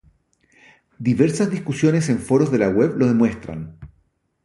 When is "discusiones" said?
1.51-2.09